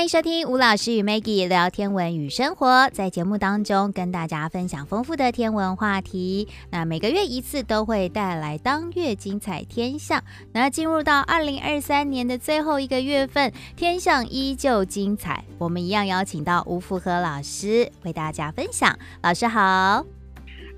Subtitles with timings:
[0.00, 6.48] 欢迎收听吴老师与 Maggie 聊天文与生活，在节目当中跟大家分享丰富的天文话题。
[6.70, 10.24] 那每个月一次都会带来当月精彩天象。
[10.52, 15.44] 那进入到二零二三年的最后一个月份，天象依旧精彩。
[15.58, 18.98] 我们一样邀请到吴福和老师为大家分享。
[19.22, 20.02] 老师好，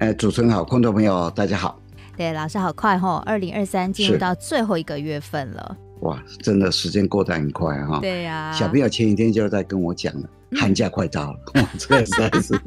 [0.00, 1.78] 呃，主持人好，观众朋友大家好。
[2.16, 5.76] 对，老师好快哦，二零二三进入到最后一个月份了。
[6.02, 8.00] 哇，真的时间过得很快哈！
[8.00, 12.60] 对呀、啊，小朋友前几天就在跟我讲了，嗯、寒假快到了， 哇，这实在是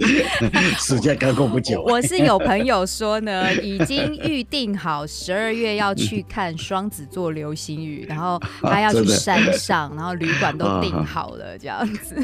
[0.79, 1.83] 暑假刚过不久。
[1.83, 12.15] 我是有朋友说呢，已经预定好十二月要去看双子座流星雨，然后 他要去山上，然后旅馆都订好了，这样子。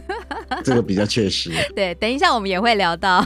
[0.63, 1.51] 这个比较确实。
[1.75, 3.25] 对，等一下我们也会聊到。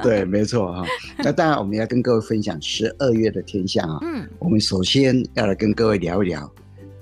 [0.00, 0.84] 对，没错哈。
[1.18, 3.98] 那当然，我们要跟各位分享十二月的天象啊。
[4.02, 6.48] 嗯，我们首先要来跟各位聊一聊。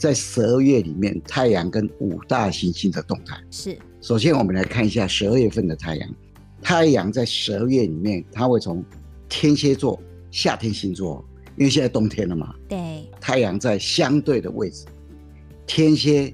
[0.05, 3.75] 在十二月里面，太阳跟五大行星的动态是。
[4.03, 6.15] 首先，我们来看一下十二月份的太阳。
[6.61, 8.85] 太阳在十二月里面，它会从
[9.31, 9.99] 天蝎座
[10.31, 11.25] 夏天星座，
[11.57, 12.55] 因为现在冬天了嘛。
[12.69, 13.09] 对。
[13.19, 14.85] 太阳在相对的位置，
[15.67, 16.31] 天蝎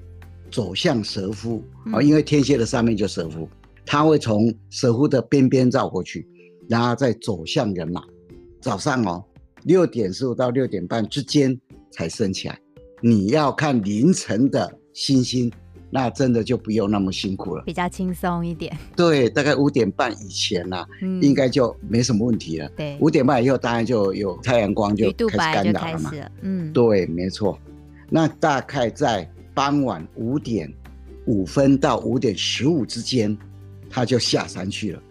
[0.50, 3.48] 走向蛇夫啊，嗯、因为天蝎的上面就蛇夫，
[3.86, 6.26] 它会从蛇夫的边边绕过去，
[6.68, 8.02] 然后再走向人马。
[8.60, 9.24] 早上哦，
[9.62, 11.56] 六点十五到六点半之间
[11.92, 12.58] 才升起来。
[13.00, 15.50] 你要看凌晨的星星，
[15.90, 18.76] 那真的就不用那么辛苦了，比较轻松一点。
[18.94, 22.68] 对，大概五点半以前呐、啊，嗯、应该就没什么问题了。
[22.76, 26.12] 对，五点半以后当然就有太阳光就开始干扰了嘛。
[26.12, 27.58] 了嗯，对，没错。
[28.08, 30.72] 那大概在傍晚五点
[31.26, 33.36] 五分到五点十五之间，
[33.88, 35.02] 它就下山去了。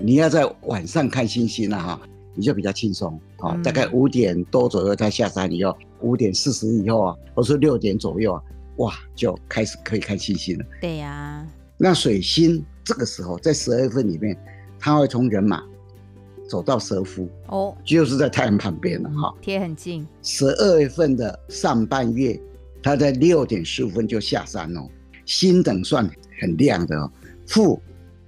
[0.00, 2.00] 你要在晚上看星星了、啊、哈，
[2.34, 3.18] 你就比较轻松。
[3.38, 5.76] 好，嗯、大概五点多左右它下山以后。
[6.00, 8.42] 五点四十以后啊，或是六点左右啊，
[8.76, 10.64] 哇，就开始可以看星星了。
[10.80, 14.36] 对呀、啊，那水星这个时候在十二月份里面，
[14.78, 15.62] 它会从人马
[16.48, 20.06] 走到蛇夫哦，就是在太阳旁边了哈，贴很近。
[20.22, 22.40] 十二月份的上半月，
[22.82, 24.88] 它在六点十五分就下山哦，
[25.24, 26.08] 星等算
[26.40, 27.10] 很亮的哦，
[27.46, 27.82] 负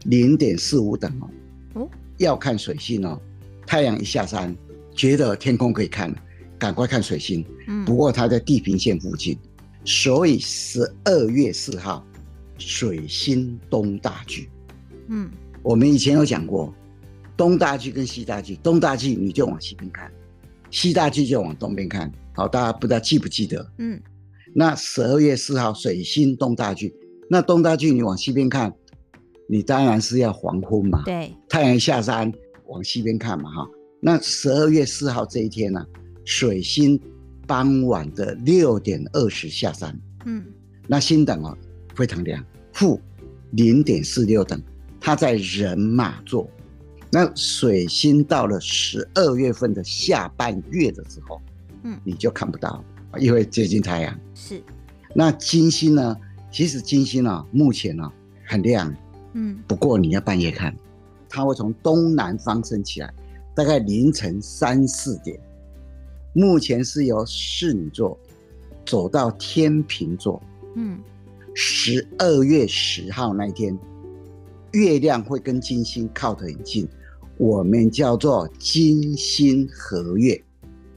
[0.04, 1.30] 零点四五等哦。
[1.74, 3.20] 哦，要看水星哦，
[3.66, 4.56] 太阳一下山，
[4.94, 6.16] 觉得天空可以看了。
[6.58, 7.44] 赶快看水星，
[7.86, 12.04] 不过它在地平线附近，嗯、所以十二月四号
[12.58, 14.50] 水星东大距。
[15.08, 15.30] 嗯，
[15.62, 16.74] 我们以前有讲过，
[17.36, 20.10] 东大距跟西大距，东大距你就往西边看，
[20.70, 22.12] 西大距就往东边看。
[22.34, 23.66] 好，大家不知道记不记得？
[23.78, 24.00] 嗯，
[24.54, 26.94] 那十二月四号水星东大距，
[27.30, 28.72] 那东大距你往西边看，
[29.48, 31.02] 你当然是要黄昏嘛。
[31.04, 32.32] 对，太阳下山
[32.66, 33.66] 往西边看嘛，哈。
[34.00, 35.86] 那十二月四号这一天呢、啊？
[36.28, 37.00] 水星
[37.46, 40.44] 傍晚的六点二十下山，嗯，
[40.86, 41.56] 那星等哦
[41.94, 42.44] 非常亮，
[42.74, 43.00] 负
[43.52, 44.62] 零点四六等，
[45.00, 46.46] 它在人马座。
[47.10, 51.40] 那水星到了十二月份的下半月的时候，
[51.84, 52.84] 嗯，你就看不到，
[53.18, 54.20] 因为接近太阳。
[54.34, 54.62] 是。
[55.14, 56.14] 那金星呢？
[56.52, 58.12] 其实金星啊，目前呢
[58.44, 58.94] 很亮，
[59.32, 60.76] 嗯，不过你要半夜看，
[61.26, 63.10] 它会从东南方升起来，
[63.54, 65.40] 大概凌晨三四点。
[66.38, 68.16] 目前是由侍女座
[68.86, 70.40] 走到天秤座，
[70.76, 70.96] 嗯，
[71.52, 73.76] 十二月十号那一天，
[74.70, 76.88] 月亮会跟金星靠得很近，
[77.38, 80.40] 我们叫做金星合月。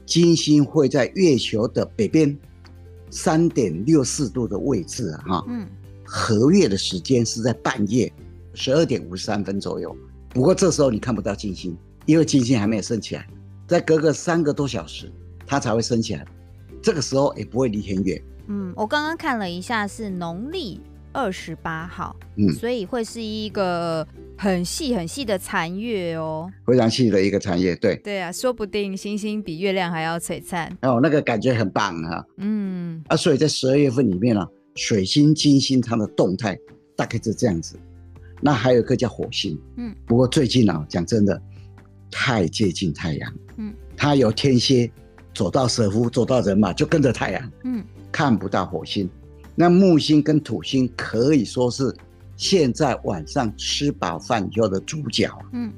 [0.06, 2.38] 金星会在月球的北边
[3.10, 5.66] 三点六四度的位置啊，哈，嗯，
[6.04, 8.12] 合月的时间是在半夜
[8.54, 9.92] 十二点五十三分左右。
[10.28, 11.76] 不过这时候你看不到金星，
[12.06, 13.26] 因为金星还没有升起来，
[13.66, 15.10] 再隔个三个多小时。
[15.52, 16.24] 它才会升起来，
[16.80, 18.18] 这个时候也不会离很远。
[18.46, 20.80] 嗯，我刚刚看了一下，是农历
[21.12, 24.06] 二十八号，嗯，所以会是一个
[24.38, 27.96] 很细很细的残月哦，非常细的一个残月，对。
[27.96, 32.24] 对啊，说不定星星比月亮还要璀璨哦，那个感觉很棒啊。
[32.38, 36.58] 嗯，啊，所以在十二月份里面呢、啊，水星、金星它的动态
[36.96, 37.78] 大概是这样子。
[38.40, 41.38] 那还有一个叫火星，嗯，不过最近啊，讲真的，
[42.10, 44.90] 太接近太阳，嗯，它有天蝎。
[45.42, 49.10] 走到蛇夫，走到人马，就跟着太阳，嗯，看不到火星。
[49.56, 51.92] 那木星跟土星可以说是
[52.36, 55.72] 现在晚上吃饱饭以后的主角，嗯，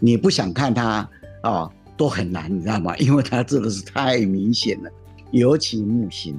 [0.00, 1.06] 你不想看它
[1.42, 2.96] 啊、哦，都很难，你知道吗？
[3.04, 4.90] 因为它真的是太明显了。
[5.30, 6.34] 尤其木星，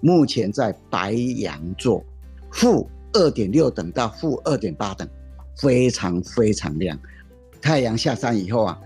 [0.00, 2.02] 目前在白羊座，
[2.50, 5.06] 负二点六等到负二点八等，
[5.58, 6.98] 非常非常亮。
[7.60, 8.80] 太阳下山以后啊，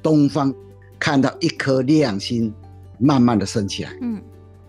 [0.00, 0.54] 东方
[1.00, 2.54] 看到一颗亮星。
[2.98, 4.22] 慢慢的升起来，嗯，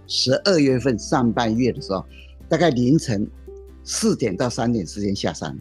[0.07, 2.05] 十二月份上半月的时候，
[2.49, 3.29] 大概凌晨
[3.83, 5.57] 四点到三点之间下山，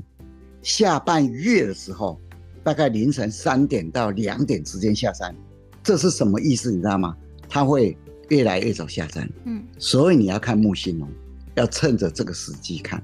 [0.63, 2.21] 下半月的时候，
[2.63, 5.35] 大概凌晨三点到两点之间下山。
[5.83, 6.73] 这是什么意思？
[6.73, 7.17] 你知道吗？
[7.49, 7.97] 它会
[8.29, 9.31] 越来越早下山。
[9.45, 11.07] 嗯，所以你要看木星哦，
[11.55, 13.01] 要趁着这个时机看。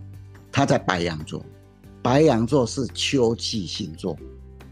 [0.50, 1.44] 它在白羊座，
[2.02, 4.18] 白羊座是秋季星座，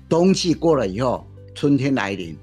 [0.09, 2.37] 冬季过了以后，春天来临。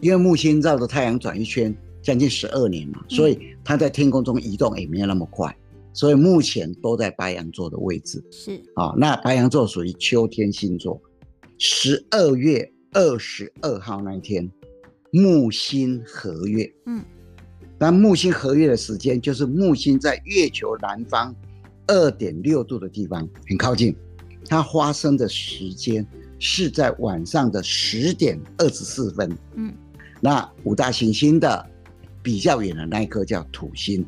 [0.00, 5.54] 因为木星绕着太阳转一圈将近十二年嘛，所以它在天空中移动也没有那么快，
[5.92, 8.22] 所以目前都在白羊座的位置。
[8.30, 11.00] 是啊、哦，那白羊座属于秋天星座。
[11.58, 14.50] 十二月二十二号那一天，
[15.12, 16.72] 木星合月。
[16.86, 17.04] 嗯，
[17.78, 21.34] 那木星合月的时间就是木星在月球南方
[21.86, 23.94] 二点六度的地方，很靠近。
[24.46, 26.04] 它发生的时间
[26.38, 29.30] 是在晚上的十点二十四分。
[29.54, 29.70] 嗯。
[30.18, 31.66] 那五大行星的
[32.22, 34.06] 比较远的那一颗叫土星，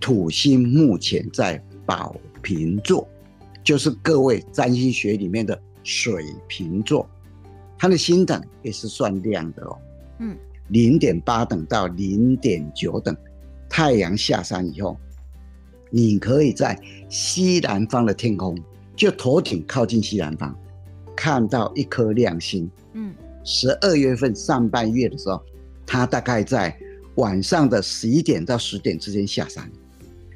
[0.00, 3.08] 土星目前在宝瓶座，
[3.64, 7.08] 就是各位占星学里面的水瓶座，
[7.76, 9.78] 它的星等也是算亮的哦，
[10.18, 10.36] 嗯，
[10.68, 13.16] 零点八等到零点九等，
[13.68, 14.96] 太阳下山以后，
[15.90, 16.78] 你可以在
[17.08, 18.58] 西南方的天空，
[18.94, 20.56] 就头顶靠近西南方，
[21.16, 23.14] 看到一颗亮星，嗯。
[23.44, 25.40] 十二月份上半月的时候，
[25.86, 26.76] 它大概在
[27.18, 29.64] 晚上的十一点到十点之间下山；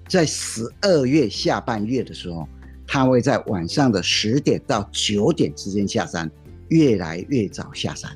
[0.08, 2.49] 在十二月下半月的时候，
[2.87, 6.29] 它会在晚上的十点到九点之间下山，
[6.69, 8.11] 越来越早下山。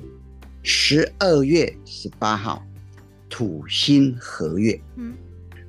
[0.62, 2.60] 十二月十八号，
[3.30, 5.14] 土星合月，嗯，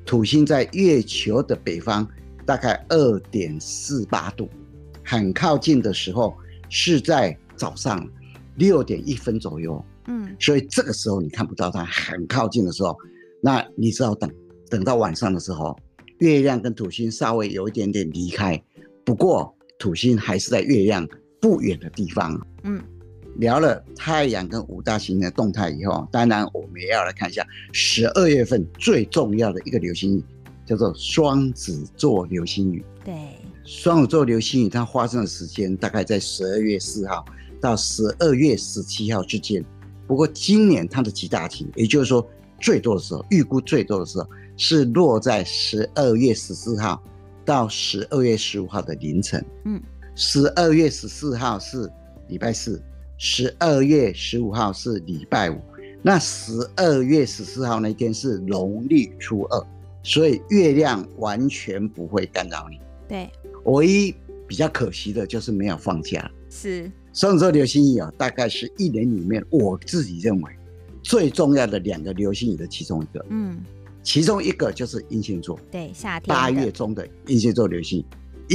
[0.04, 2.08] 土星在月球的北方，
[2.48, 4.50] 大概二点四八度，
[5.06, 6.36] 很靠近的时候
[6.68, 8.08] 是在早上。
[8.56, 12.98] 六点一分左右，嗯，所以这个时候你看不到它很靠近的时候，
[13.42, 14.30] 那你只好等，
[14.70, 15.78] 等到晚上的时候，
[16.20, 18.62] 月亮跟土星稍微有一点点离开，
[19.04, 21.08] 不过土星还是在月亮
[21.40, 22.40] 不远的地方。
[22.64, 22.82] 嗯，
[23.36, 30.24] 聊了太阳跟五大行星的动态以后，当然我们也要来看一下十二月份最重要的一个流星雨，
[30.66, 32.84] 叫做双子座流星雨。
[33.04, 33.14] 对，
[33.66, 37.26] 双子座流星雨它发生的时间大概在十二月四号。
[37.60, 39.66] 到十二月十七号之间，
[40.08, 42.26] 不过今年它的极大期，也就是说
[42.60, 47.04] 最多的时候，预估最多的时候是落在十二月十四号
[47.46, 49.46] 到十二月十五号的凌晨。
[49.66, 49.82] 嗯，
[50.16, 51.92] 十二月十四号是
[52.30, 52.82] 礼拜四，
[53.18, 55.60] 十二月十五号是礼拜五。
[56.02, 59.68] 那十二月十四号那天是农历初二，
[60.04, 62.80] 所以月亮完全不会干扰你。
[63.08, 63.30] 对，
[63.66, 64.16] 唯一
[64.48, 66.32] 比较可惜的就是没有放假。
[66.50, 66.90] 是。
[67.18, 70.52] 双子座流星雨啊，大概是一年里面我自己认为
[71.02, 73.26] 最重要的两个流星雨的其中一个。
[73.32, 73.60] 嗯，
[74.04, 78.06] 其中一个就是英星座，对，夏天八月中的英星座流星雨，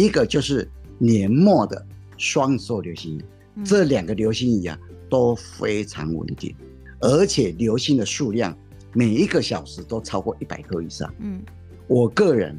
[0.05, 1.85] 一个就是年末的
[2.17, 3.25] 双子座流星雨。
[3.57, 4.79] 嗯，这两个流星雨啊
[5.11, 6.55] 都非常稳定，
[7.01, 8.57] 而且流星的数量
[8.93, 11.13] 每一个小时都超过一百颗以上。
[11.19, 11.43] 嗯，
[11.89, 12.57] 我个人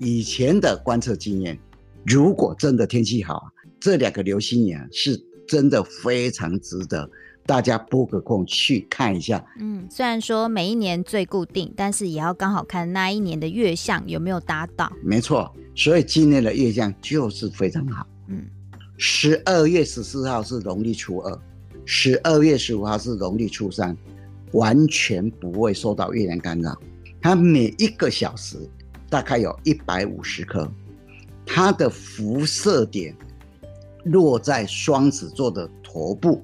[0.00, 1.56] 以前的观测经验，
[2.04, 3.44] 如果真的天气好，
[3.78, 5.24] 这两个流星雨啊是。
[5.46, 7.08] 真的非常值得
[7.46, 9.44] 大家拨个空去看一下。
[9.60, 14.92] 嗯，虽然说每一年最固定，但是也要刚好看那一年的月相有没有达到。
[15.02, 18.06] 没错，所以今年的月相就是非常好。
[18.28, 18.44] 嗯，
[18.98, 21.38] 十二月十四号是农历初二，
[21.84, 23.96] 十二月十五号是农历初三，
[24.52, 26.76] 完全不会受到月亮干扰。
[27.20, 28.58] 它每一个小时
[29.08, 30.68] 大概有一百五十颗，
[31.44, 33.14] 它的辐射点。
[34.06, 36.42] 落在双子座的头部，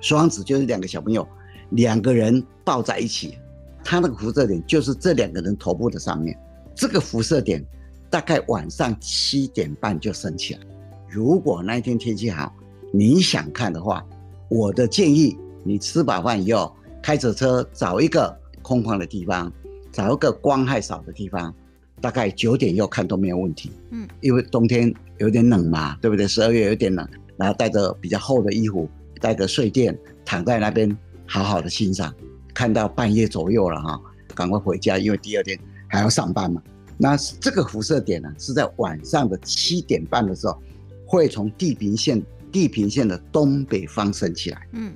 [0.00, 1.26] 双子就是两个小朋友，
[1.70, 3.38] 两个人抱在一起，
[3.84, 6.38] 它那个辐射点就是这两个人头部的上面。
[6.74, 7.64] 这个辐射点
[8.08, 10.60] 大概晚上七点半就升起来。
[11.08, 12.54] 如果那一天天气好，
[12.92, 14.04] 你想看的话，
[14.48, 19.52] 我的建议你吃饱饭以后，开着车找一个空旷的地方，
[19.92, 21.54] 找一个光害少的地方。
[22.00, 26.26] 大概九点要看都没有问题，嗯，因为冬天有点冷嘛，对不对？
[26.26, 28.88] 十二月有点冷，然后带着比较厚的衣服，
[29.20, 32.14] 带着睡垫，躺在那边好好的欣赏。
[32.54, 34.00] 看到半夜左右了哈，
[34.34, 36.62] 赶快回家，因为第二天还要上班嘛。
[36.96, 40.60] 那这个辐射点呢，是在晚上的七点半的时候，
[41.06, 44.66] 会从地平线地平线的东北方升起来。
[44.72, 44.92] 嗯，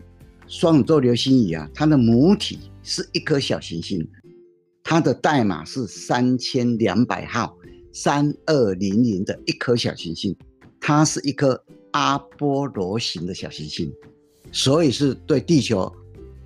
[0.48, 4.04] 双子座流星雨啊，它的母体是一颗小行星。
[4.84, 7.56] 它的代码是三千两百号
[7.92, 10.36] 三二零零的一颗小行星，
[10.80, 11.62] 它是一颗
[11.92, 13.92] 阿波罗型的小行星，
[14.50, 15.90] 所以是对地球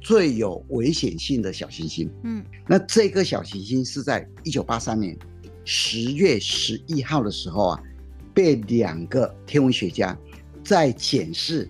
[0.00, 2.10] 最有危险性的小行星。
[2.24, 5.16] 嗯，那这颗小行星是在一九八三年
[5.64, 7.82] 十月十一号的时候啊，
[8.34, 10.16] 被两个天文学家
[10.62, 11.68] 在检视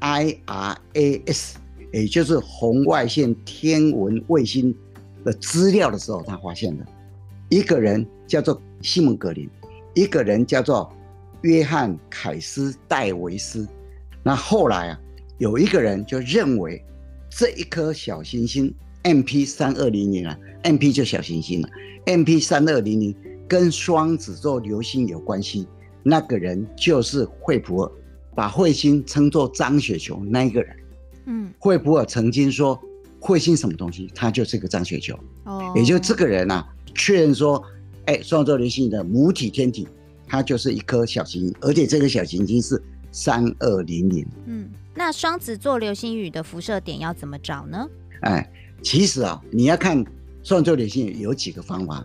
[0.00, 1.54] IRAS，
[1.92, 4.74] 也就是红外线天文卫星
[5.28, 6.84] 的资料的时候，他发现的。
[7.50, 9.48] 一个人叫做西蒙格林，
[9.94, 10.90] 一个人叫做
[11.42, 13.68] 约翰凯斯戴维斯。
[14.22, 15.00] 那后来啊，
[15.36, 16.82] 有一个人就认为
[17.28, 21.68] 这一颗小行星 MP 三二零零啊，MP 就小行星了
[22.06, 23.14] ，MP 三二零零
[23.46, 25.66] 跟双子座流星有关系。
[26.02, 27.92] 那个人就是惠普尔，
[28.34, 30.76] 把彗星称作张雪球那一个人。
[31.26, 32.80] 嗯，惠普尔曾经说
[33.20, 35.18] 彗星什么东西，它就是个张雪球。
[35.44, 36.66] 哦，也就这个人啊。
[36.94, 37.62] 确认说，
[38.06, 39.86] 哎，双子座流星的母体天体，
[40.26, 42.82] 它就是一颗小行星，而且这个小行星是
[43.12, 44.26] 三二零零。
[44.46, 47.88] 嗯，那双子座流星雨的辐射点要怎么找呢？
[48.22, 48.50] 哎，
[48.82, 50.04] 其实啊，你要看
[50.42, 52.04] 双子座流星雨有几个方法。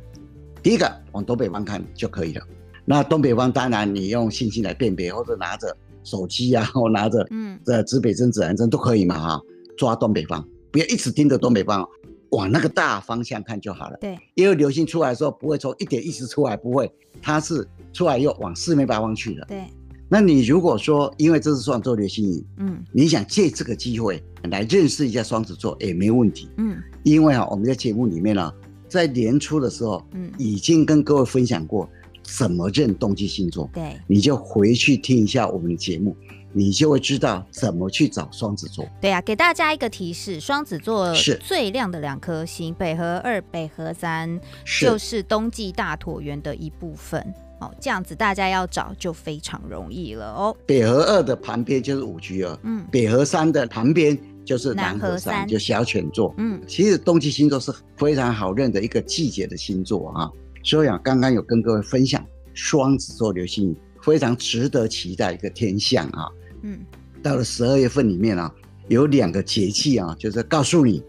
[0.61, 2.45] 第一个，往东北方看就可以了。
[2.85, 9.41] 那东北方当然你用星星来辨别，或者拿着手机啊，或拿着嗯的指北针、指南针都可以嘛哈。
[9.75, 11.87] 抓东北方，不要一直盯着东北方。
[12.31, 13.97] 往那个大方向看就好了。
[14.01, 17.63] 对，因为流星出来的时候不会从一点一直出来，不会，它是
[17.93, 19.45] 出来又往四面八方去了。
[19.47, 19.65] 对，
[20.09, 26.49] 那你如果说因为这是双子座流星雨，嗯，你想借这个机会来认识一下双子座，也没问题。
[26.57, 28.51] 嗯，因为啊，我们在节目里面呢，
[28.89, 31.87] 在年初的时候，嗯，已经跟各位分享过
[32.23, 33.69] 怎么认冬季星座。
[33.71, 36.17] 对，你就回去听一下我们的节目。
[36.53, 38.87] 你就会知道怎么去找双子座。
[39.01, 44.39] 对啊，给大家一个提示：双子座是最亮的两颗星，北河二、北河三，
[44.79, 47.21] 就是冬季大椭圆的一部分。
[47.59, 50.55] 哦，这样子大家要找就非常容易了哦。
[50.65, 56.33] 北河二的旁边就是五 G 二，嗯，北河三的旁边就是南河三，就小犬座。
[56.37, 60.29] 嗯，其实冬季星座是非常好认的一个季节的星座啊。
[60.61, 66.27] 所以啊，刚刚有跟各位分享双子座流星雨，非常值得期待一个天象啊。
[66.63, 66.79] 嗯，
[67.21, 68.53] 到了十二月份里面啊，
[68.87, 71.03] 有两个节气啊，就是告诉你，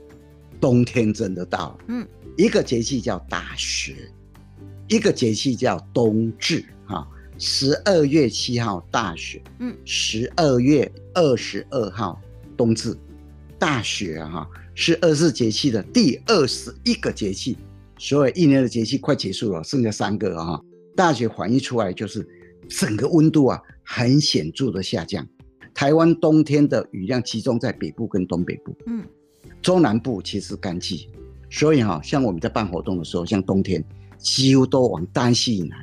[0.60, 1.78] 冬天真的到了。
[1.88, 2.06] 嗯，
[2.36, 3.94] 一个节气叫大雪，
[4.88, 6.64] 一个节气叫冬至。
[6.86, 7.08] 哈，
[7.38, 12.20] 十二月七号大雪，嗯，十二月二十二号
[12.56, 12.96] 冬至。
[13.56, 17.56] 大雪哈是二十四节气的第二十一个节气，
[17.96, 20.60] 所以一年的节气快结束了，剩下三个啊。
[20.94, 22.28] 大雪反映出来就是
[22.68, 25.26] 整个温度啊很显著的下降。
[25.74, 29.02] 台湾冬天的雨量集中在北部跟东北部，嗯，
[29.60, 31.08] 中南部其实干季，
[31.50, 33.84] 所以哈，像我们在办活动的时候，像冬天
[34.16, 35.76] 几乎都往单西以南，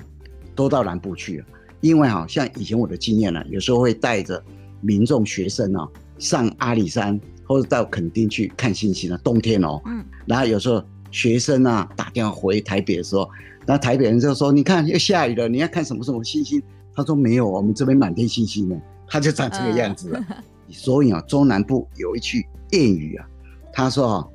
[0.55, 1.45] 都到南部去了。
[1.81, 4.41] 因为哈，像以前我的经验呢，有时候会带着
[4.79, 10.81] 民众学生啊上阿里山或者到垦丁去看星星啊，冬天哦，嗯，然后有时候
[11.11, 13.29] 学生啊打电话回台北的时候，
[13.65, 16.61] 那台北人就说：“你看又下雨了，你要看什么什么星星？”
[16.95, 18.79] 他说：“没有，我们这边满天星星呢。”
[19.11, 20.25] 它就长这个样子了，
[20.71, 23.27] 所以啊，中南部有一句谚语啊，
[23.73, 24.27] 他说啊，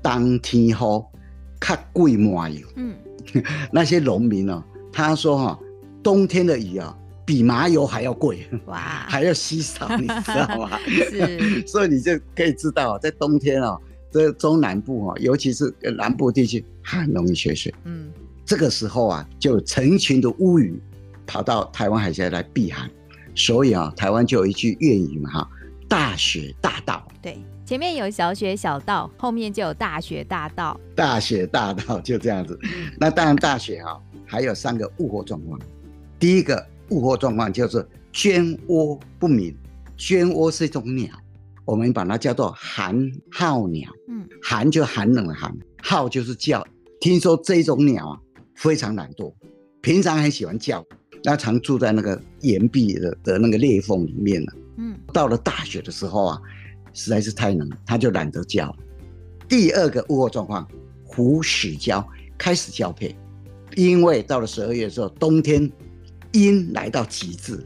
[0.00, 1.10] 当天好
[1.58, 2.64] 看贵麻油。
[2.76, 2.94] 嗯，
[3.72, 5.58] 那些农民呢，他说哈，
[6.00, 6.96] 冬天的雨啊，
[7.26, 8.78] 比麻油还要贵，哇，
[9.10, 10.78] 还要稀少，你知道吗？
[10.86, 13.76] 是，所以你就可以知道，在冬天啊，
[14.12, 17.74] 这中南部啊，尤其是南部地区，很容易缺水。
[17.82, 18.12] 嗯，
[18.44, 20.80] 这个时候啊，就成群的乌鱼
[21.26, 22.88] 跑到台湾海峡来避寒。
[23.34, 25.50] 所以啊，台湾就有一句谚语嘛，哈，
[25.88, 27.06] 大雪大道。
[27.22, 30.78] 对，前面有小雪小道，后面就有大雪大道。
[30.94, 32.58] 大雪大道就这样子。
[32.98, 35.58] 那当然，大雪哈还有三个物候状况。
[36.18, 39.56] 第一个物候状况就是绢涡不明。
[39.96, 41.10] 绢涡是一种鸟，
[41.64, 43.90] 我们把它叫做寒号鸟。
[44.08, 46.66] 嗯，寒就寒冷的寒，号就是叫。
[47.00, 48.18] 听说这种鸟啊
[48.54, 49.32] 非常懒惰，
[49.80, 50.84] 平常很喜欢叫。
[51.22, 54.52] 那常住在那个岩壁的的那个裂缝里面了。
[54.78, 56.40] 嗯，到了大雪的时候啊，
[56.94, 58.74] 实在是太冷，他就懒得叫。
[59.48, 60.66] 第二个物候状况，
[61.04, 62.06] 虎始交
[62.38, 63.14] 开始交配，
[63.76, 65.70] 因为到了十二月的时候，冬天
[66.32, 67.62] 阴来到极致，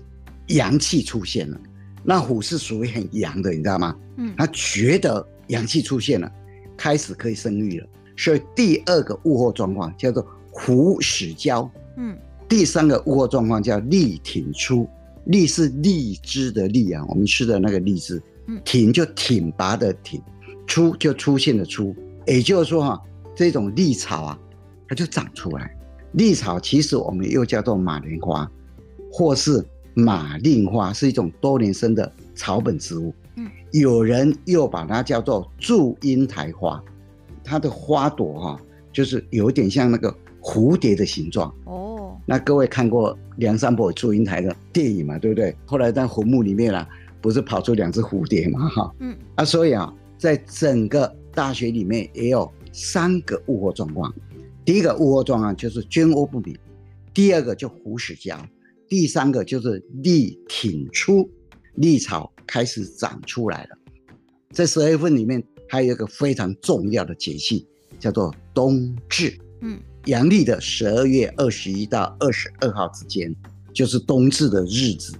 [0.48, 1.60] 阳气出现了。
[2.02, 3.96] 那虎是属于很阳的，你知道吗？
[4.16, 6.30] 嗯，他觉得阳气出现了，
[6.76, 7.86] 开始可以生育了。
[8.16, 11.70] 所以第二个物候状况叫做虎始交。
[11.96, 12.18] 嗯。
[12.48, 14.88] 第三个物候状况叫立挺出，
[15.26, 18.22] 立是荔枝的荔啊，我们吃的那个荔枝，
[18.64, 20.20] 挺就挺拔的挺，
[20.66, 21.96] 出就出现的出，
[22.26, 23.02] 也就是说哈，
[23.34, 24.38] 这种立草啊，
[24.88, 25.74] 它就长出来。
[26.12, 28.48] 立草其实我们又叫做马莲花，
[29.10, 33.12] 或是马令花，是一种多年生的草本植物。
[33.36, 36.80] 嗯，有人又把它叫做祝英台花，
[37.42, 38.60] 它的花朵哈，
[38.92, 41.52] 就是有点像那个蝴蝶的形状。
[41.64, 41.83] 哦。
[42.26, 45.18] 那各位看过梁山伯与祝英台的电影嘛？
[45.18, 45.54] 对不对？
[45.66, 46.88] 后来在坟墓里面啊，
[47.20, 48.68] 不是跑出两只蝴蝶嘛？
[48.68, 54.12] 哈，嗯，啊，所以啊，在整个大学里面也有三个物货状况。
[54.64, 56.56] 第一个物货状况就是捐欧不明，
[57.12, 58.38] 第二个就胡死交，
[58.88, 61.28] 第三个就是立挺出，
[61.74, 63.78] 立草开始长出来了。
[64.50, 67.66] 在十二月份里面，还有一个非常重要的节气，
[67.98, 69.36] 叫做冬至。
[69.60, 69.78] 嗯。
[70.06, 73.34] 阳历的十二月二十一到二十二号之间，
[73.72, 75.16] 就是冬至的日子。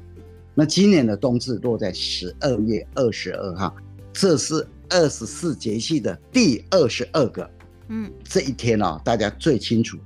[0.55, 3.75] 那今年的冬至落在十二月二十二号，
[4.13, 7.51] 这是二十四节气的第二十二个。
[7.89, 9.99] 嗯，这一天哦，大家最清楚，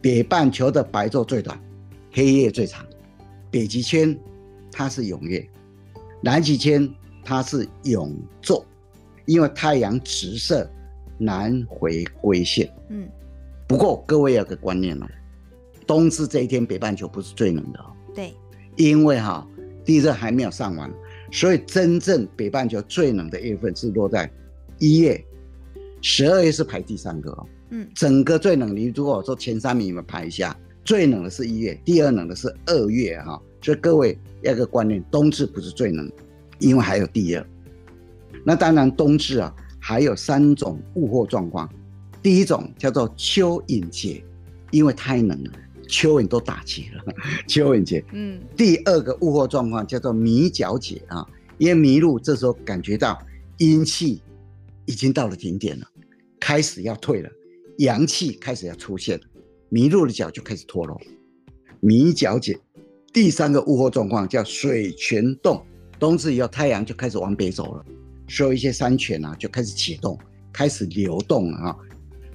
[0.00, 1.58] 北半球的白昼最短，
[2.12, 2.84] 黑夜最长。
[3.50, 4.16] 北极圈
[4.70, 5.48] 它是永夜，
[6.20, 6.88] 南极圈
[7.24, 8.64] 它是永昼，
[9.24, 10.68] 因为太阳直射
[11.16, 12.68] 南回归线。
[12.90, 13.08] 嗯。
[13.66, 15.06] 不过各位有个观念哦，
[15.86, 17.92] 冬至这一天北半球不是最冷的哦。
[18.14, 18.32] 对，
[18.76, 19.46] 因为哈
[19.84, 20.88] 地热还没有上完，
[21.32, 24.30] 所以真正北半球最冷的月份是落在
[24.78, 25.24] 一月，
[26.00, 27.46] 十二月是排第三个哦。
[27.70, 33.40] 嗯，整个最冷，你如果说前三名，你们排一下，最冷的是一月，第二冷的是二月哈。
[33.60, 36.08] 所以各位要有个观念，冬至不是最冷，
[36.60, 37.44] 因为还有地热。
[38.44, 41.68] 那当然冬至啊还有三种物候状况。
[42.26, 44.20] 第一种叫做蚯蚓节，
[44.72, 45.52] 因为太冷了，
[45.86, 47.14] 蚯蚓都打结了。
[47.46, 48.40] 蚯蚓节，嗯。
[48.56, 51.24] 第二个物候状况叫做迷角节啊，
[51.56, 53.16] 因为麋鹿这时候感觉到
[53.58, 54.20] 阴气
[54.86, 55.86] 已经到了顶点了，
[56.40, 57.30] 开始要退了，
[57.78, 59.24] 阳气开始要出现了，
[59.70, 61.00] 麋鹿的脚就开始脱落。
[61.78, 62.58] 迷角节，
[63.12, 65.64] 第三个物候状况叫水泉洞，
[66.00, 67.84] 冬至以后太阳就开始往北走了，
[68.26, 70.18] 所以一些山泉啊就开始启动，
[70.52, 71.76] 开始流动了啊。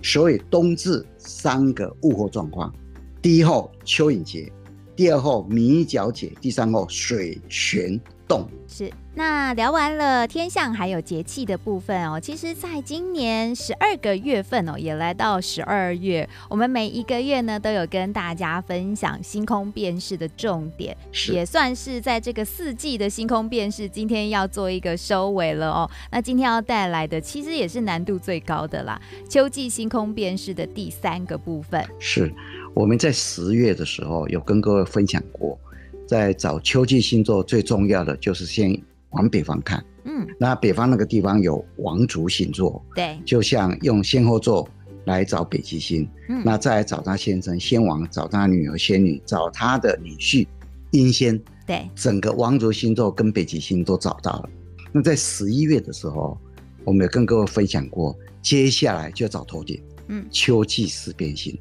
[0.02, 2.74] 所以冬至三个物候状况：
[3.22, 4.52] 第一候蚯蚓节，
[4.96, 8.48] 第二候米角节，第三候水泉洞。
[8.68, 8.92] 是。
[9.14, 20.96] 那聊完了天象还有节气的部分哦，其实在今年十二个月份哦，也来到十二月，我们每一个月呢都有跟大家分享星空辨识的重点，
[21.34, 25.92] 也算是在这个四季的星空辨识，今天要做一个收尾了哦。
[26.10, 31.86] 那今天要带来的其实也是难度最高的啦，秋季星空辨识的第三个部分。
[32.00, 32.34] 是
[32.74, 35.60] 我们在十月的时候有跟各位分享过，
[36.08, 38.82] 在找秋季星座最重要的就是先。
[39.12, 44.68] 往北方看，嗯，那北方那个地方有王族星座，对，就像用仙后座
[45.06, 50.48] 来找北极星，嗯，那再来找他先生仙王，找他女儿仙女，找他的女婿
[50.92, 54.50] 英仙，对，整个王族星座跟北极星都找到了。
[54.94, 56.38] 那在十一月的时候，
[56.84, 61.58] 我们有跟各位分享过，接下来就找头顶，嗯，秋季四边形，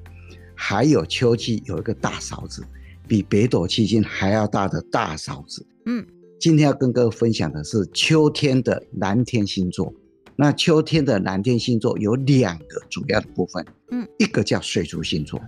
[0.54, 2.64] 还有秋季有一个大勺子，
[3.08, 6.06] 比北斗七星还要大的大勺子，嗯。
[6.40, 9.92] 今天要跟各位分享的是秋天的蓝天星座。
[10.36, 15.38] 那秋天的蓝天星座有两个主要的部分，嗯，一个叫水族星座，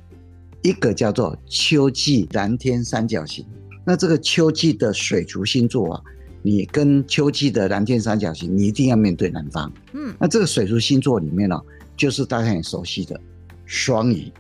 [0.61, 3.43] 一个叫做秋季蓝天三角形。
[3.87, 6.03] 那这个秋季的水族星座啊，
[6.43, 10.15] 你跟秋季的蓝天三角形，你一定要面对南方，嗯。
[10.21, 11.59] 那这个水族星座里面呢，
[11.97, 13.19] 就是大家很熟悉的
[13.65, 14.31] 双鱼、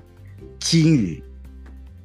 [0.61, 1.25] 金鱼、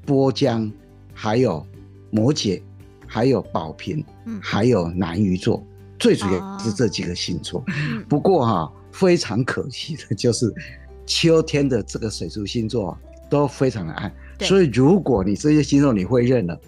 [0.05, 0.71] 波江，
[1.13, 1.67] 还有
[2.12, 2.62] 摩羯。
[3.07, 5.65] 还有宝瓶，嗯，还有南鱼座，
[5.97, 7.61] 最主要是这几个星座。
[7.61, 7.65] 哦、
[8.07, 10.53] 不过哈、啊，非常可惜的就是，
[11.05, 12.95] 秋天的这个水族星座
[13.29, 14.13] 都非常的暗。
[14.41, 16.59] 所以如果你这些星座你会认了，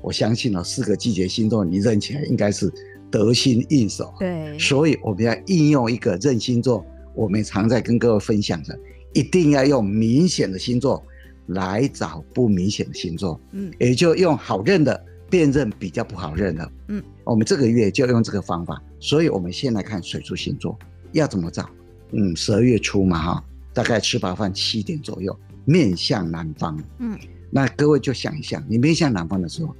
[0.00, 2.72] 我相信呢、哦，四个季节星座你认起来应该是
[3.10, 4.14] 得心应手。
[4.18, 8.78] 对，所以我们要应用一个认星座，我们常在跟各位分享的，
[9.12, 11.04] 一定要用明显的星座
[11.46, 13.38] 来找不明显的星座。
[13.50, 15.04] 嗯，也就用好认的。
[15.30, 20.78] 辨认比较不好认了，嗯，我们这个月就用这个方法，所以我们先来看水柱星座
[21.12, 21.68] 要怎么找，
[22.12, 27.18] 嗯，十二月初嘛哈，大概吃饱饭七点左右，面向南方，嗯，
[27.50, 29.74] 那各位就想一想，你面向南方的时候，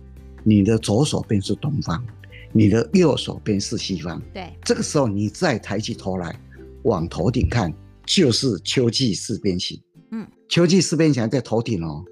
[0.45, 2.05] 你的左手边是东方，
[2.53, 6.39] 你的右手边是西方，对，这个时候你再抬起头来
[6.83, 7.73] 往头顶看，
[8.05, 9.81] 就是秋季四边形，
[10.13, 12.05] 嗯，秋季四边形在头顶哦。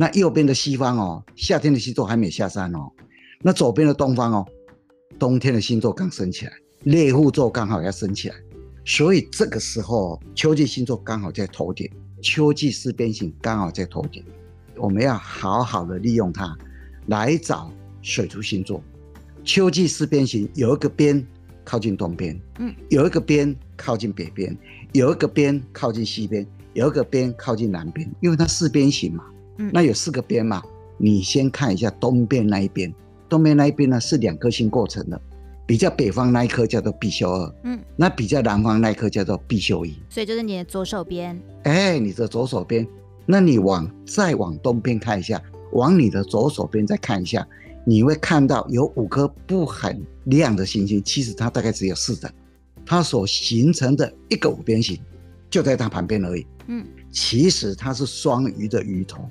[0.00, 2.88] 那右边的西方哦，夏天的星座还没下山哦。
[3.42, 4.46] 那左边的东方哦，
[5.18, 6.52] 冬天的星座刚升起来，
[6.84, 8.36] 猎户座刚好要升起来，
[8.84, 11.90] 所以这个时候秋季星座刚好在头顶，
[12.22, 14.24] 秋季四边形刚好在头顶，
[14.76, 16.56] 我们要好好的利用它
[17.06, 17.68] 来找
[18.00, 18.80] 水族星座。
[19.42, 21.26] 秋季四边形有一个边
[21.64, 24.56] 靠近东边，嗯，有一个边靠近北边，
[24.92, 29.24] 有一个边靠近西边，有一个边靠近南边，因为它四边形嘛。
[29.72, 30.62] 那有四个边嘛，
[30.96, 32.92] 你先看一下东边那一边，
[33.28, 35.20] 东边那一边呢是两颗星构成的，
[35.66, 42.86] 比较北方那一颗叫做必修二，嗯，那比较南方那一颗叫做必修一，所以就是你的左手边，哎，你的左手边，
[43.26, 45.42] 那你往再往东边看一下，
[45.72, 47.46] 往你的左手边再看一下，
[47.84, 52.30] 你会看到有五颗不很亮的星星，其实它大概只有四等，
[52.86, 54.98] 它所形成的一个五边形
[55.50, 59.28] 就在它旁边而已，嗯，其实它是双鱼的鱼头。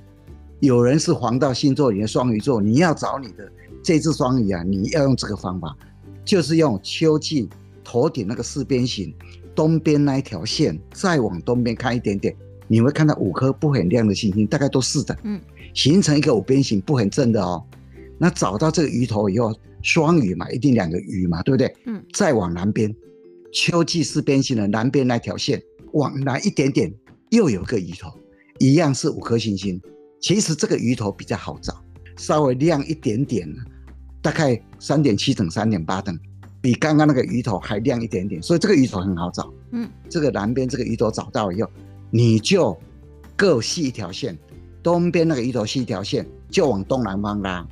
[0.60, 3.50] 有人是黄道星座里的双鱼座，你要找你的
[3.82, 5.76] 这只双鱼啊，你要用这个方法，
[6.24, 7.48] 就是用秋季
[7.84, 9.14] 头顶那个四边形，
[9.54, 12.34] 东边那一条线，再往东边看一点点，
[12.66, 15.40] 你会看到五颗不很亮的星星，大概都是的，嗯，
[15.74, 17.64] 形成一个五边形，不很正的哦。
[18.18, 21.72] 那找到这个鱼头以后，双鱼嘛，一定两个鱼嘛，对不对？
[21.86, 22.92] 嗯，再往南边，
[23.52, 26.92] 秋季四边形的南边那条线，往南一点点，
[27.30, 28.10] 又有个鱼头，
[28.58, 29.80] 一样是五颗星星。
[30.20, 31.74] 其实这个鱼头比较好找，
[32.16, 33.48] 稍微亮一点点，
[34.20, 36.18] 大概三点七等、三点八等，
[36.60, 39.52] 比刚刚那个鱼头还亮一点点，所以这个鱼头很好找。
[39.70, 41.70] 嗯，这个南边这个鱼头找到以后，
[42.10, 42.76] 你就
[43.36, 44.36] 各系一条线，
[44.82, 47.64] 东边那个鱼头系一条线，就往东南方拉；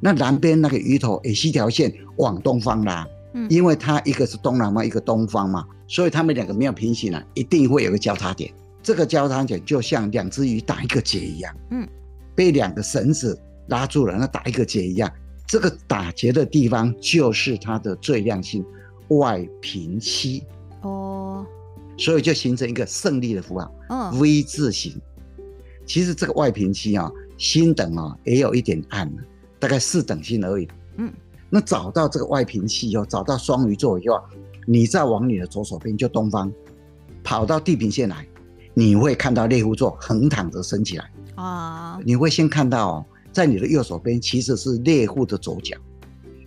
[0.00, 3.06] 那南边那个鱼头也系一条线往东方拉。
[3.32, 8.52] 嗯，因为它一个是东南方，一个东方嘛，所以它们两个没有平行了，一定会有个交叉点。
[8.82, 11.86] 这个交叉点就像两只鱼打一个结一样，嗯，
[12.34, 13.38] 被两个绳子
[13.68, 15.10] 拉住了，那打一个结一样。
[15.46, 18.64] 这个打结的地方就是它的最亮星
[19.08, 20.44] 外平七
[20.82, 21.44] 哦，
[21.98, 24.98] 所以就形成一个胜利的符号，嗯，V 字形。
[25.84, 29.12] 其实这个外平七啊，星等啊也有一点暗，
[29.58, 30.68] 大概四等星而已。
[30.98, 31.12] 嗯，
[31.50, 34.22] 那找到这个外平七以后，找到双鱼座以后，
[34.66, 36.50] 你再往你的左手边就东方，
[37.24, 38.24] 跑到地平线来。
[38.74, 41.98] 你会看到猎户座横躺着升起来啊！
[42.04, 45.76] 你会先看到，在你的右手边其实是猎户的左脚，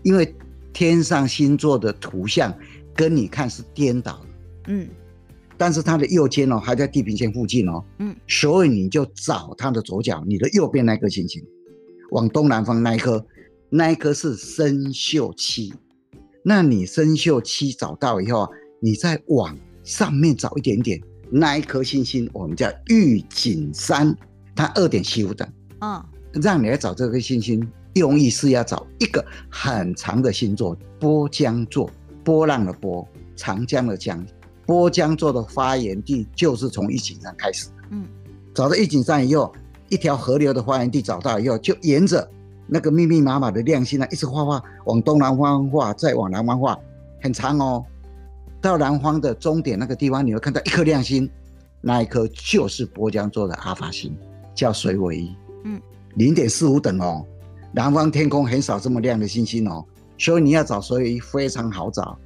[0.04, 0.34] 因为
[0.72, 2.54] 天上星座的图像
[2.96, 4.28] 跟你看是颠倒的，
[4.68, 4.88] 嗯，
[5.58, 11.44] 但是它的右肩哦还在地平线附近哦，嗯，所以你就找它的左脚，你的右边那颗星星，
[12.12, 13.26] 往东南方那一颗，
[13.70, 15.74] 那一颗是生锈七，
[16.44, 21.02] 那你生锈七找到以后，你再往上面找一点点。
[21.36, 24.15] 那一颗星星，我们叫玉井山，
[24.56, 25.48] 它二点七五等。
[25.82, 31.89] 嗯，让你来找这颗星星，用意是要找一个很长的星座——波江座，
[32.24, 34.24] 波浪的波，长江的江。
[34.67, 37.67] 波江座的发源地就是从玉井山开始。
[37.89, 38.06] 嗯，
[38.54, 39.52] 找到玉井山以后，
[39.89, 42.30] 一条河流的发源地找到以后，就沿着
[42.67, 46.78] 那个密密麻麻的亮星呢，一直画画，往东南方画，再往南方画，
[47.24, 47.84] 很长哦。
[48.63, 51.30] 到南方的终点那个地方，你会看到一颗亮星，
[51.82, 54.15] 那一颗就是波江座的阿法星，
[54.56, 55.36] 叫水尾一。
[55.65, 55.82] 嗯，
[56.15, 57.26] 零点四五等哦。
[57.73, 59.84] 南方天空很少这么亮的星星哦，
[60.17, 62.17] 所以你要找水尾一非常好找。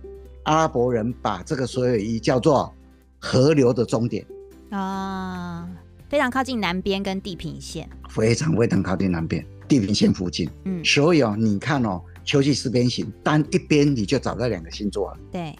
[0.43, 2.71] 阿拉伯人把这个水尾一叫做
[3.17, 4.23] 河流的终点
[4.69, 5.67] 啊，
[6.07, 10.47] 非常靠近南边跟地平线，非常非常靠近南边地平线附近。
[10.65, 15.17] 嗯，所以哦，你看哦，秋季四边形单一边你就找到两个星座了。
[15.31, 15.55] 对。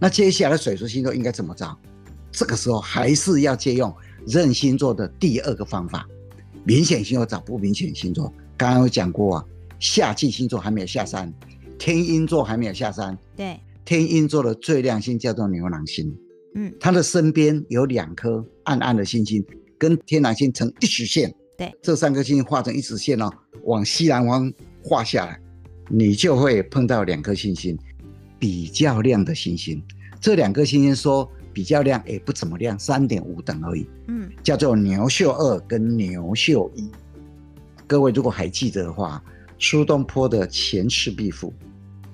[0.00, 1.78] 那接下来水叔星座应该怎么找？
[2.32, 3.94] 这个时候还是要借用
[4.26, 6.08] 任星座的第二个方法，
[6.64, 8.32] 明显星座找不明显星座。
[8.56, 9.44] 刚刚有讲过啊，
[9.78, 11.32] 夏季星座还没有下山，
[11.78, 13.18] 天鹰座还没有下山。
[13.36, 16.14] 对，天鹰座的最亮星叫做牛郎星。
[16.54, 19.44] 嗯，它的身边有两颗暗暗的星星，
[19.78, 21.34] 跟天狼星成一直线。
[21.58, 23.30] 对，这三颗星星画成一直线哦，
[23.64, 25.38] 往西南方画下来，
[25.88, 27.78] 你就会碰到两颗星星。
[28.40, 29.80] 比较亮的星星，
[30.18, 33.86] 这两颗星星说比较亮，也不怎么亮，三点五等而已。
[34.08, 36.90] 嗯，叫做牛宿二跟牛宿一。
[37.86, 39.22] 各位如果还记得的话，
[39.58, 41.52] 苏东坡的《前赤壁赋》，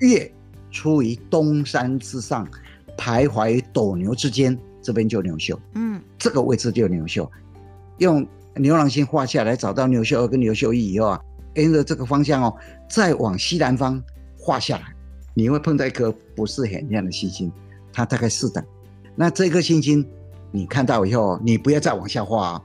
[0.06, 0.30] 月
[0.70, 2.48] 出于东山之上，
[2.98, 5.56] 徘徊于斗牛之间，这边就牛宿。
[5.74, 7.30] 嗯，这个位置就牛宿。
[7.98, 11.20] 用牛郎星画下来，找到牛宿二跟牛宿一以后啊，
[11.54, 12.56] 沿着这个方向哦，
[12.90, 14.02] 再往西南方
[14.36, 14.95] 画下来。
[15.38, 17.52] 你会碰到一颗不是很亮的星星，
[17.92, 18.64] 它大概四等。
[19.14, 20.02] 那这颗星星
[20.50, 22.62] 你看到以后，你不要再往下画哦，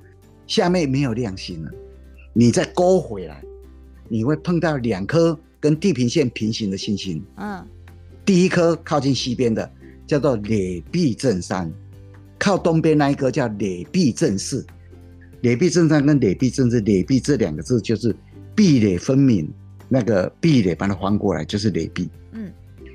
[0.48, 1.72] 下面没有亮星了，
[2.32, 3.44] 你再勾回来，
[4.08, 7.22] 你会碰到两颗跟地平线平行的星星。
[7.36, 7.62] 嗯，
[8.24, 9.70] 第一颗靠近西边的
[10.08, 11.70] 叫做垒壁正三，
[12.40, 14.66] 靠东边那一颗叫垒壁正四。
[15.42, 18.16] 垒壁正三跟垒壁正四，垒壁这两个字就是
[18.56, 19.52] 壁垒分明，
[19.90, 22.10] 那个壁垒把它翻过来就是垒壁。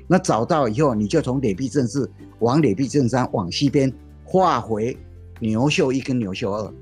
[0.07, 0.09] 嗯。
[0.09, 3.91] 那找到以后，你就从垒壁正四往垒壁正三往西边
[4.23, 4.97] 画回
[5.39, 6.73] 牛秀一跟牛秀二，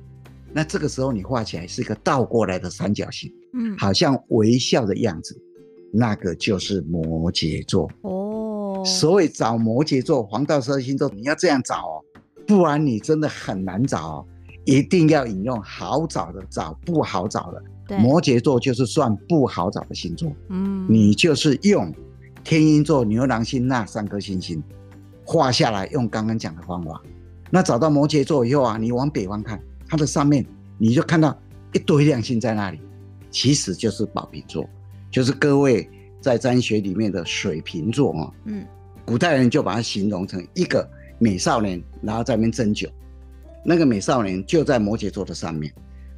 [0.53, 3.31] 那这个时候你画起来是一个倒过来的三角形。
[3.53, 5.35] 嗯，好像微笑的样子，
[5.91, 8.83] 那个就是摩羯座哦。
[8.85, 12.03] 所以找摩羯座黄道十二星座，你要这样找哦，
[12.45, 14.25] 不然你真的很难找哦。
[14.65, 17.97] 一定要引用好找的找不好找的。
[17.97, 20.31] 摩羯座就是算不好找的星座。
[20.49, 21.93] 嗯，你就是用
[22.45, 24.63] 天鹰座、牛郎星那三颗星星
[25.25, 27.01] 画下来，用刚刚讲的方法。
[27.49, 30.45] 那找到摩羯座以后啊，你往北方看，它的上面
[30.77, 31.37] 你就看到
[31.73, 32.79] 一堆亮星在那里，
[33.31, 34.69] 其实就是宝瓶座，
[35.09, 35.89] 就是各位
[36.21, 38.31] 在占学里面的水瓶座啊。
[38.45, 38.63] 嗯，
[39.05, 42.87] 古代人就把它形容成一个美少年，然后在那边斟酒，
[43.65, 45.73] 那个美少年就在摩羯座的上面，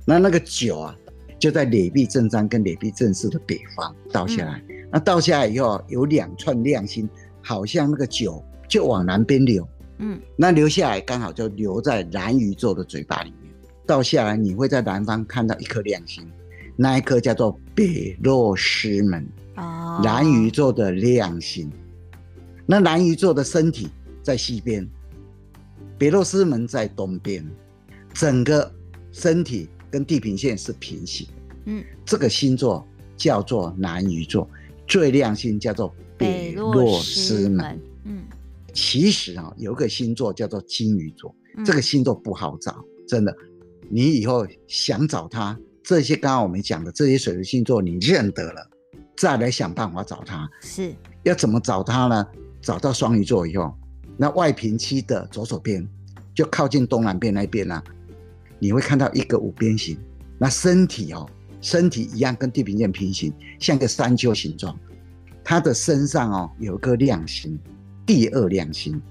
[0.06, 0.94] 那那个酒啊。
[1.40, 4.60] 就在垒壁正山跟垒壁正四的北方倒下来，
[4.92, 7.08] 那倒下来以后有两串亮星，
[7.42, 9.68] 好像那个酒就往南边流，
[10.00, 13.52] 嗯，那流下来刚好就流在蓝鱼座的嘴巴里面，
[13.86, 16.26] 倒下来你会在南方看到一颗亮星，
[16.76, 21.72] 那一颗叫做北洛师门，哦，蓝鱼座的亮星，
[22.66, 23.90] 那蓝鱼座的身体
[24.24, 24.88] 在西边，
[25.98, 27.46] 北洛师门在东边，
[28.14, 28.72] 整个
[29.12, 29.70] 身体。
[29.90, 31.26] 跟地平线是平行，
[31.64, 34.48] 嗯，这个星座叫做南鱼座，
[34.88, 38.24] 最亮星叫做北落师门，嗯，
[38.74, 43.36] 其实啊，有一个星座叫做金鱼座，嗯，这个星座不好找，真的，
[43.90, 48.70] 你以后想找他，这些刚刚我们讲的这些水的星座你认得了，
[49.18, 50.94] 再来想办法找他，是。
[51.24, 52.26] 要怎么找他呢？
[52.62, 53.74] 找到双鱼座以后，
[54.18, 55.86] 那外平期的左手边，
[56.34, 57.84] 就靠近东南边那边啊。
[58.60, 59.98] 你会看到一个五边形，
[60.40, 61.30] 那身体哦，
[61.62, 64.78] 身体一样跟地平线平行，像个山丘形状。
[65.44, 67.58] 它的身上哦有一个亮星，
[68.06, 69.02] 第二亮星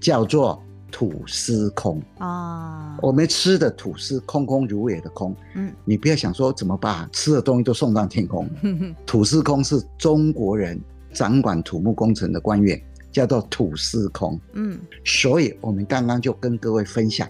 [0.00, 2.98] 叫做土司空啊。
[3.00, 5.34] 我们吃的土司，空空如也的空。
[5.54, 8.48] 嗯，你不要想说怎么把吃的东西都送上天空。
[9.06, 10.80] 土司空是中国人
[11.12, 12.80] 掌管土木工程的官员，
[13.12, 14.38] 叫做土司空。
[14.54, 17.28] 嗯，所以我们刚刚就跟各位分享。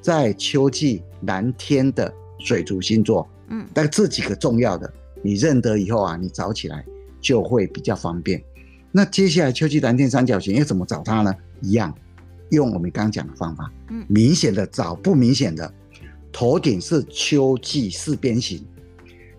[0.00, 6.84] 在秋季蓝天的水族星座，嗯，但这几个重要的，你认得以后啊，你找起来
[7.20, 8.42] 就会比较方便。
[8.92, 11.34] 那接下来秋季蓝天三角形要怎么找它呢？
[11.60, 11.94] 一样，
[12.50, 15.72] 用我们刚刚讲的方法，嗯，明显的找不明显的，
[16.32, 18.64] 头顶是秋季四边形，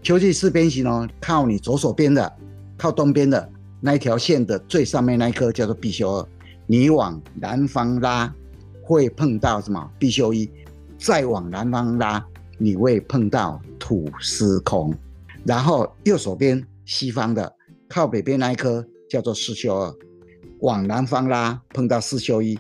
[0.02, 2.32] 秋季四边形哦，靠你左手边的，
[2.78, 3.50] 靠东边的
[3.82, 6.28] 那一条线的最上面那一颗叫做必修二，
[6.68, 8.34] 你往南方拉。
[8.82, 10.50] 会碰到什么必修一，
[10.98, 12.26] 再往南方拉，
[12.60, 14.94] 你会碰到土司空，
[15.44, 17.52] 然后右手边西方的
[17.88, 19.96] 靠北边那一颗叫做四修二，
[20.60, 22.60] 往南方拉碰到四修一，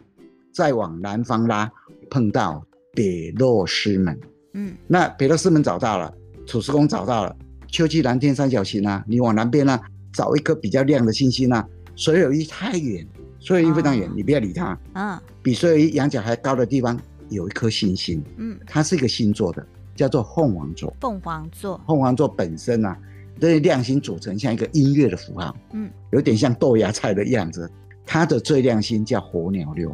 [0.51, 1.71] 再往南方拉
[2.09, 4.19] 碰到北落师门。
[4.53, 6.11] 嗯，那北落师门找到了，
[6.47, 7.35] 土司空找到了，
[7.67, 9.81] 秋季蓝天三角形啊，你往南边呢、啊、
[10.11, 11.63] 找一颗比较亮的星星啊，
[11.95, 13.07] 所有一太远。
[13.41, 14.77] 所以非常远，哦，你不要理它。
[14.95, 18.21] 嗯，比所有仰角还高的地方有一颗星星。
[18.35, 19.65] 嗯，它是一个星座的，
[19.99, 20.95] 叫做凤凰座。
[21.01, 22.97] 凤凰座，凤凰座本身啊，
[23.37, 25.53] 这些亮星组成像一个音乐的符号。
[25.73, 27.69] 嗯，有点像豆芽菜的样子。
[28.05, 29.93] 它的最亮星叫火鸟六，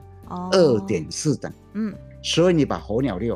[0.52, 1.52] 二点四等。
[1.74, 1.92] 嗯，
[2.22, 3.36] 所以你把火鸟六、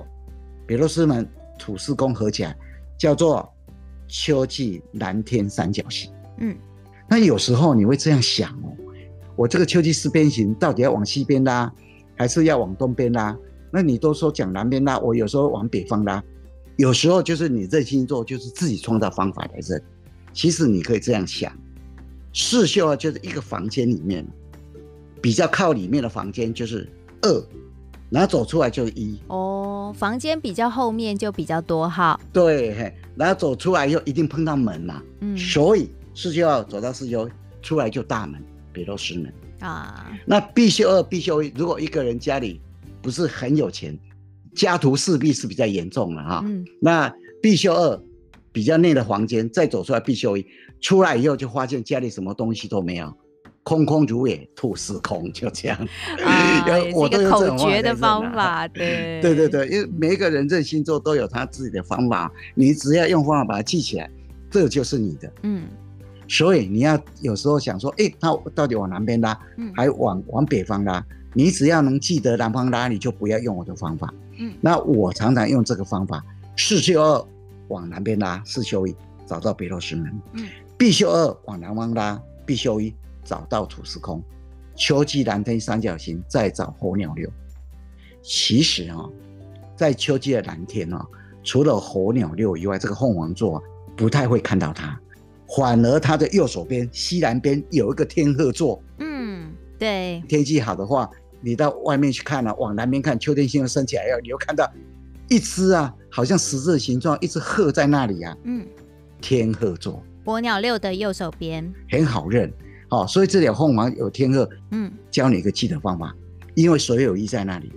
[0.67, 1.27] 比如师门、
[1.57, 2.55] 土司宫合起来，
[2.99, 3.51] 叫做
[4.07, 6.11] 秋季蓝天三角形。
[6.37, 6.55] 嗯，
[7.07, 8.69] 那有时候你会这样想哦。
[9.35, 11.73] 我这个秋季四边形到底要往西边拉，
[12.15, 13.35] 还是要往东边拉？
[13.71, 16.23] 那你都说讲南边拉，我有时候往北方拉。
[16.79, 19.83] 有时候就是你这星座就是自己创造方法来认。
[20.31, 21.51] 其实你可以这样想，
[22.33, 24.25] 四宿啊就是一个房间里面，
[25.21, 26.89] 比较靠里面的房间就是
[27.21, 27.43] 二，
[28.09, 29.19] 然后走出来就是一。
[29.27, 32.17] 哦，房间比较后面就比较多号。
[32.31, 35.03] 对，嘿然后走出来以后一定碰到门嘛。
[35.19, 37.29] 嗯，所以四宿要走到四宿
[37.61, 38.41] 出来就大门。
[38.71, 42.61] 北落师门啊，那必修二、必修一，如果一个人家里
[43.01, 43.99] 不是很有钱，
[44.59, 46.41] 家徒四壁是比较严重的哈。
[46.43, 48.01] 嗯，那必修二
[48.51, 50.45] 比较内的房间，再走出来必修一，
[50.81, 53.13] 出来以后就发现家里什么东西都没有，
[53.63, 55.77] 空空如也，吐司空，就这样。
[56.25, 64.09] 啊， 我都有口诀的方法，对， 对对对，因为每一个人这星座都有他自己的方法，你只要用方法把它记起来，
[64.51, 65.31] 这就是你的。
[65.43, 65.63] 嗯。
[66.27, 69.35] 所以你要有时候想说，哎、欸，那到底往南边拉，
[69.75, 71.03] 还往往北方拉？
[71.33, 74.13] 你只要能记得南方拉，你就不要用我的方法。
[74.39, 76.25] 嗯，那我常常用这个方法：
[76.57, 77.25] 四修二
[77.67, 80.21] 往南边拉，四修一找到北落师门。
[80.33, 80.47] 嗯，
[80.77, 84.23] 必修二往南方拉，必修一找到土司空。
[84.75, 87.29] 秋季蓝天三角形，再找火鸟六。
[88.23, 89.11] 其实啊、哦，
[89.75, 91.05] 在秋季的蓝天啊、哦，
[91.43, 93.61] 除了火鸟六以外，这个凤凰座。
[93.97, 94.97] 不太会看到它，
[95.57, 98.81] 反而它的右手边西南边有一个天鹤座。
[98.99, 100.23] 嗯，对。
[100.25, 101.09] 天气好的话，
[101.41, 104.69] 你到外面去看啊，往南边看，秋天星又升起来，要你又看到
[105.29, 108.35] 一只啊，好像十字形状，一只鹤在那里啊。
[108.43, 108.65] 嗯，
[109.21, 110.03] 天鹤座。
[110.23, 112.51] 伯鸟六的右手边很好认，
[112.89, 114.49] 好、哦，所以这里有凤凰有天鹤。
[114.71, 116.13] 嗯，教你一个记得方法，
[116.55, 117.71] 因为水有意在那里。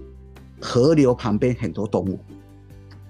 [0.61, 2.21] 河流旁边很多动物，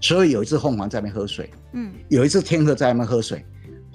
[0.00, 1.50] 所以有一只凤凰在那边喝水。
[1.72, 3.44] 嗯，有一只天鹤在那边喝水。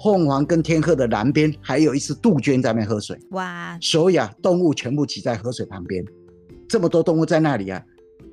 [0.00, 3.18] 凤凰跟天鹤的南边还有一只杜鹃在那边喝水。
[3.30, 3.76] 哇！
[3.80, 6.04] 所以啊，动物全部挤在河水旁边，
[6.68, 7.82] 这么多动物在那里啊。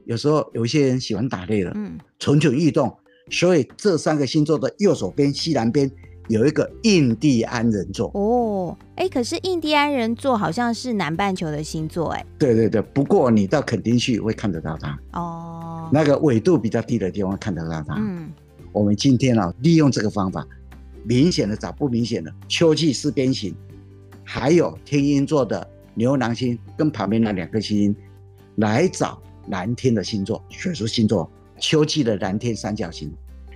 [0.06, 2.96] 有时候有一些人喜欢打猎了，嗯，蠢蠢欲动。
[3.32, 5.90] 所以这三个星座的右手边、西南边。
[6.28, 17.94] 有一个印第安人座哦，哎，可是印第安人座好像是南半球的星座，哎，对对对，不过你到垦丁去会看得到它哦，那个纬度比较低的地方看得到它。
[18.00, 18.32] 嗯，
[18.72, 20.44] 我们今天啊，利用这个方法，
[21.04, 23.56] 明显的找不明显的秋季四边形，
[24.24, 27.96] 还有天鹰座的牛郎星跟旁边那两颗星
[28.58, 33.12] 来找蓝天的星座，选出星座秋季的蓝天三角形。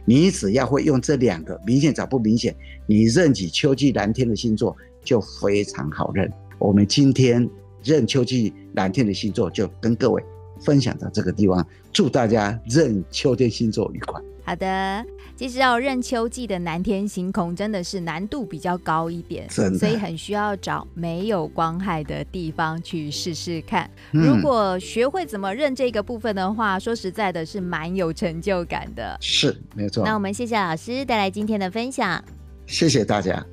[0.06, 2.56] 你只要会用这两个，明显找不明显，
[2.88, 6.32] 你认起秋季蓝天的星座就非常好认。
[6.58, 7.48] 我们今天
[7.84, 10.24] 认秋季蓝天的星座就跟各位
[10.60, 14.22] 分享到这个地方，祝大家认秋天星座愉快。
[14.46, 23.88] 好的，其实要认秋季的南天星空真的是难度比较高一点，所以很需要找没有光害的地方去试试看。
[24.12, 29.16] 嗯、如果学会怎么认这个部分的话，说实在的是蛮有成就感的。
[29.22, 30.04] 是，没错。
[30.04, 32.24] 那我们谢谢老师带来今天的分享，
[32.66, 33.46] 谢谢大家。